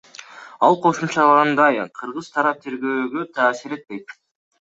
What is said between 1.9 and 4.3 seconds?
кыргыз тарап тергөөгө таасир этпейт.